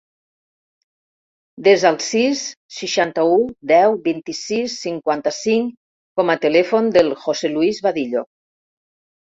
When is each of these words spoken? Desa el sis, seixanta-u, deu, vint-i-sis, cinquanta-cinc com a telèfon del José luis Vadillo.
Desa 1.67 1.91
el 1.95 1.99
sis, 2.05 2.41
seixanta-u, 2.79 3.37
deu, 3.73 4.01
vint-i-sis, 4.09 4.81
cinquanta-cinc 4.87 5.77
com 6.19 6.35
a 6.35 6.39
telèfon 6.49 6.93
del 6.99 7.17
José 7.27 7.55
luis 7.57 7.85
Vadillo. 7.89 8.31